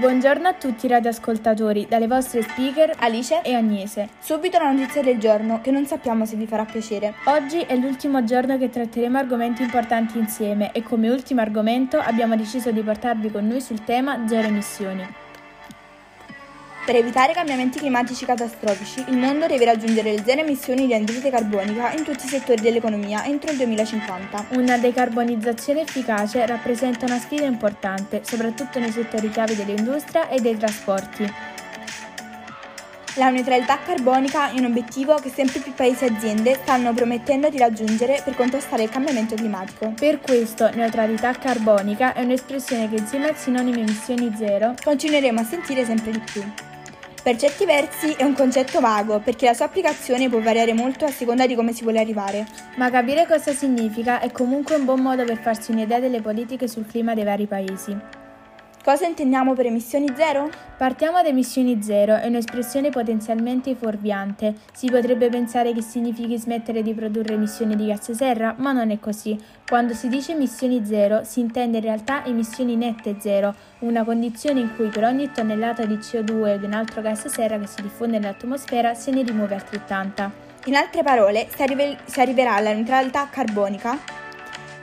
Buongiorno 0.00 0.48
a 0.48 0.54
tutti 0.54 0.86
i 0.86 0.88
radioascoltatori, 0.88 1.86
dalle 1.86 2.06
vostre 2.06 2.40
speaker 2.40 2.94
Alice 3.00 3.42
e 3.42 3.52
Agnese. 3.52 4.08
Subito 4.18 4.56
la 4.56 4.70
notizia 4.70 5.02
del 5.02 5.18
giorno, 5.18 5.60
che 5.60 5.70
non 5.70 5.84
sappiamo 5.84 6.24
se 6.24 6.36
vi 6.36 6.46
farà 6.46 6.64
piacere. 6.64 7.16
Oggi 7.24 7.60
è 7.60 7.76
l'ultimo 7.76 8.24
giorno 8.24 8.56
che 8.56 8.70
tratteremo 8.70 9.18
argomenti 9.18 9.60
importanti 9.60 10.16
insieme 10.16 10.72
e 10.72 10.82
come 10.82 11.10
ultimo 11.10 11.42
argomento 11.42 11.98
abbiamo 11.98 12.34
deciso 12.34 12.70
di 12.70 12.80
portarvi 12.80 13.30
con 13.30 13.46
noi 13.46 13.60
sul 13.60 13.84
tema 13.84 14.26
zero 14.26 14.48
emissioni. 14.48 15.06
Per 16.90 16.98
evitare 16.98 17.32
cambiamenti 17.32 17.78
climatici 17.78 18.24
catastrofici, 18.24 19.04
il 19.10 19.16
mondo 19.16 19.46
deve 19.46 19.64
raggiungere 19.64 20.10
le 20.10 20.24
zero 20.24 20.40
emissioni 20.40 20.88
di 20.88 20.92
anidride 20.92 21.30
carbonica 21.30 21.92
in 21.92 22.02
tutti 22.02 22.26
i 22.26 22.28
settori 22.28 22.60
dell'economia 22.60 23.24
entro 23.26 23.52
il 23.52 23.58
2050. 23.58 24.46
Una 24.54 24.76
decarbonizzazione 24.76 25.82
efficace 25.82 26.44
rappresenta 26.46 27.04
una 27.04 27.20
sfida 27.20 27.44
importante, 27.44 28.22
soprattutto 28.24 28.80
nei 28.80 28.90
settori 28.90 29.30
chiave 29.30 29.54
dell'industria 29.54 30.28
e 30.28 30.40
dei 30.40 30.56
trasporti. 30.56 31.32
La 33.14 33.30
neutralità 33.30 33.78
carbonica 33.78 34.50
è 34.50 34.58
un 34.58 34.64
obiettivo 34.64 35.14
che 35.14 35.30
sempre 35.30 35.60
più 35.60 35.72
paesi 35.72 36.06
e 36.06 36.08
aziende 36.08 36.58
stanno 36.60 36.92
promettendo 36.92 37.48
di 37.50 37.58
raggiungere 37.58 38.20
per 38.24 38.34
contrastare 38.34 38.82
il 38.82 38.90
cambiamento 38.90 39.36
climatico. 39.36 39.92
Per 39.94 40.18
questo, 40.18 40.68
neutralità 40.74 41.34
carbonica 41.34 42.14
è 42.14 42.22
un'espressione 42.22 42.88
che 42.88 42.96
insieme 42.96 43.28
al 43.28 43.36
sinonimo 43.36 43.78
emissioni 43.78 44.34
zero 44.36 44.74
continueremo 44.82 45.38
a 45.38 45.44
sentire 45.44 45.84
sempre 45.84 46.10
di 46.10 46.18
più. 46.18 46.42
Per 47.22 47.36
certi 47.36 47.66
versi 47.66 48.12
è 48.12 48.22
un 48.24 48.32
concetto 48.32 48.80
vago 48.80 49.20
perché 49.20 49.44
la 49.44 49.52
sua 49.52 49.66
applicazione 49.66 50.30
può 50.30 50.40
variare 50.40 50.72
molto 50.72 51.04
a 51.04 51.10
seconda 51.10 51.46
di 51.46 51.54
come 51.54 51.74
si 51.74 51.82
vuole 51.82 52.00
arrivare. 52.00 52.46
Ma 52.76 52.90
capire 52.90 53.26
cosa 53.26 53.52
significa 53.52 54.20
è 54.20 54.32
comunque 54.32 54.76
un 54.76 54.86
buon 54.86 55.00
modo 55.00 55.24
per 55.24 55.36
farsi 55.36 55.70
un'idea 55.70 56.00
delle 56.00 56.22
politiche 56.22 56.66
sul 56.66 56.86
clima 56.86 57.12
dei 57.14 57.24
vari 57.24 57.46
paesi. 57.46 58.19
Cosa 58.82 59.06
intendiamo 59.06 59.52
per 59.52 59.66
emissioni 59.66 60.10
zero? 60.16 60.48
Partiamo 60.78 61.20
da 61.20 61.28
emissioni 61.28 61.82
zero, 61.82 62.14
è 62.16 62.26
un'espressione 62.26 62.88
potenzialmente 62.88 63.74
fuorviante. 63.74 64.54
Si 64.72 64.88
potrebbe 64.88 65.28
pensare 65.28 65.74
che 65.74 65.82
significhi 65.82 66.38
smettere 66.38 66.82
di 66.82 66.94
produrre 66.94 67.34
emissioni 67.34 67.76
di 67.76 67.88
gas 67.88 68.10
serra, 68.12 68.54
ma 68.56 68.72
non 68.72 68.90
è 68.90 68.98
così. 68.98 69.38
Quando 69.68 69.92
si 69.92 70.08
dice 70.08 70.32
emissioni 70.32 70.82
zero 70.86 71.24
si 71.24 71.40
intende 71.40 71.76
in 71.76 71.84
realtà 71.84 72.24
emissioni 72.24 72.74
nette 72.74 73.16
zero, 73.20 73.54
una 73.80 74.02
condizione 74.02 74.60
in 74.60 74.74
cui 74.74 74.88
per 74.88 75.04
ogni 75.04 75.30
tonnellata 75.30 75.84
di 75.84 75.96
CO2 75.96 76.54
o 76.54 76.56
di 76.56 76.64
un 76.64 76.72
altro 76.72 77.02
gas 77.02 77.26
serra 77.26 77.58
che 77.58 77.66
si 77.66 77.82
diffonde 77.82 78.18
nell'atmosfera 78.18 78.94
se 78.94 79.10
ne 79.10 79.22
rimuove 79.22 79.56
altrettanta. 79.56 80.32
In 80.64 80.74
altre 80.74 81.02
parole, 81.02 81.48
si, 81.54 81.60
arrive- 81.60 81.98
si 82.06 82.18
arriverà 82.18 82.54
alla 82.54 82.72
neutralità 82.72 83.28
carbonica 83.28 84.19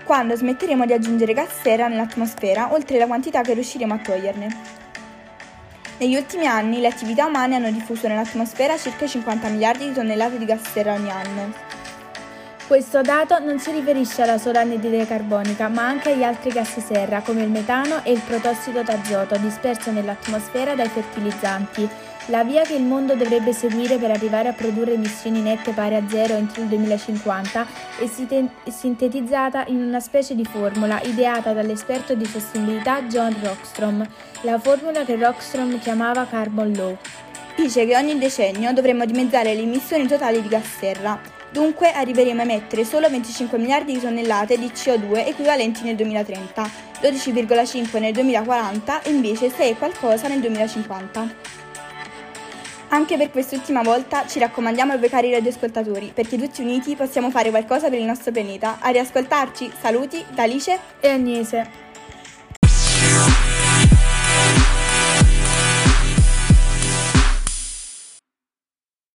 quando 0.07 0.37
smetteremo 0.37 0.85
di 0.85 0.93
aggiungere 0.93 1.33
gas 1.33 1.49
serra 1.61 1.89
nell'atmosfera 1.89 2.71
oltre 2.71 2.97
la 2.97 3.07
quantità 3.07 3.41
che 3.41 3.53
riusciremo 3.53 3.93
a 3.93 3.97
toglierne. 3.97 4.57
Negli 5.97 6.15
ultimi 6.15 6.47
anni 6.47 6.79
le 6.79 6.87
attività 6.87 7.25
umane 7.25 7.55
hanno 7.55 7.69
diffuso 7.69 8.07
nell'atmosfera 8.07 8.77
circa 8.77 9.05
50 9.05 9.49
miliardi 9.49 9.89
di 9.89 9.93
tonnellate 9.93 10.37
di 10.37 10.45
gas 10.45 10.61
serra 10.71 10.93
ogni 10.93 11.11
anno. 11.11 11.76
Questo 12.67 13.01
dato 13.01 13.39
non 13.39 13.59
si 13.59 13.71
riferisce 13.71 14.23
alla 14.23 14.37
sola 14.37 14.59
anidride 14.59 15.07
carbonica, 15.07 15.69
ma 15.69 15.87
anche 15.87 16.11
agli 16.11 16.23
altri 16.23 16.49
gas 16.49 16.77
serra 16.79 17.21
come 17.21 17.43
il 17.43 17.49
metano 17.49 18.03
e 18.03 18.11
il 18.11 18.19
protossido 18.19 18.83
d'azoto 18.83 19.37
disperso 19.37 19.89
nell'atmosfera 19.89 20.75
dai 20.75 20.89
fertilizzanti, 20.89 21.87
la 22.25 22.43
via 22.43 22.63
che 22.63 22.75
il 22.75 22.83
mondo 22.83 23.15
dovrebbe 23.15 23.53
seguire 23.53 23.95
per 23.95 24.11
arrivare 24.11 24.49
a 24.49 24.53
produrre 24.53 24.95
emissioni 24.95 25.39
nette 25.39 25.71
pari 25.71 25.95
a 25.95 26.03
zero 26.09 26.33
entro 26.33 26.61
il 26.61 26.67
2050 26.67 27.65
è 27.99 28.69
sintetizzata 28.69 29.63
in 29.67 29.81
una 29.81 30.01
specie 30.01 30.35
di 30.35 30.43
formula 30.43 30.99
ideata 31.03 31.53
dall'esperto 31.53 32.15
di 32.15 32.25
sostenibilità 32.25 33.03
John 33.03 33.33
Rockstrom, 33.41 34.05
la 34.41 34.59
formula 34.59 35.05
che 35.05 35.15
Rockstrom 35.15 35.79
chiamava 35.79 36.25
Carbon 36.25 36.73
Law. 36.73 36.97
Dice 37.55 37.85
che 37.85 37.95
ogni 37.95 38.17
decennio 38.17 38.73
dovremmo 38.73 39.05
dimezzare 39.05 39.53
le 39.53 39.61
emissioni 39.61 40.05
totali 40.05 40.41
di 40.41 40.49
gas 40.49 40.67
serra, 40.77 41.36
dunque 41.51 41.91
arriveremo 41.91 42.41
a 42.41 42.43
emettere 42.43 42.85
solo 42.85 43.09
25 43.09 43.57
miliardi 43.57 43.93
di 43.93 43.99
tonnellate 43.99 44.57
di 44.57 44.67
CO2 44.67 45.27
equivalenti 45.27 45.83
nel 45.83 45.95
2030, 45.95 46.69
12,5 47.01 47.99
nel 47.99 48.13
2040 48.13 49.01
e 49.01 49.09
invece 49.09 49.49
6 49.49 49.75
qualcosa 49.75 50.27
nel 50.27 50.39
2050. 50.39 51.55
Anche 52.89 53.17
per 53.17 53.31
quest'ultima 53.31 53.81
volta 53.81 54.25
ci 54.27 54.39
raccomandiamo 54.39 54.93
a 54.93 54.97
voi 54.97 55.09
cari 55.09 55.31
radioascoltatori, 55.31 56.11
perché 56.13 56.37
tutti 56.37 56.61
uniti 56.61 56.95
possiamo 56.95 57.29
fare 57.29 57.49
qualcosa 57.49 57.89
per 57.89 57.99
il 57.99 58.05
nostro 58.05 58.31
pianeta. 58.31 58.77
A 58.79 58.89
riascoltarci, 58.89 59.71
saluti 59.81 60.23
da 60.29 60.43
Alice 60.43 60.79
e 61.01 61.09
Agnese. 61.09 61.86